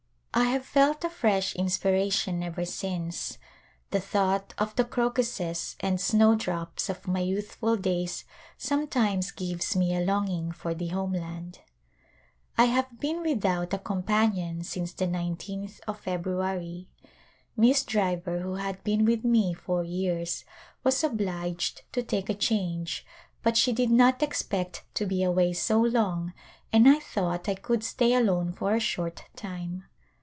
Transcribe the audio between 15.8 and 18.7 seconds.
of February. Miss Driver who